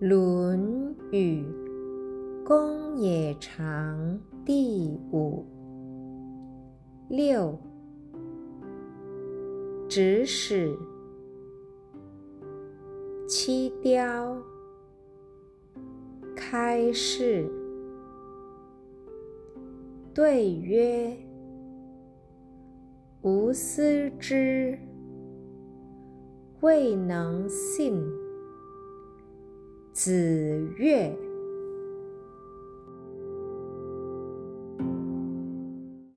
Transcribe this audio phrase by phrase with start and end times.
[0.08, 1.44] 《论语·
[2.42, 5.44] 公冶长》第五。
[7.10, 7.58] 六，
[9.90, 10.74] 指使。
[13.28, 14.38] 七雕，
[16.34, 17.46] 开示，
[20.14, 21.14] 对曰
[23.20, 24.78] ：“吾思之，
[26.62, 28.02] 未能信。”
[30.02, 31.29] 子曰。